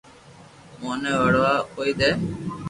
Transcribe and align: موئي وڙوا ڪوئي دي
موئي 0.81 1.11
وڙوا 1.21 1.53
ڪوئي 1.73 1.91
دي 1.99 2.09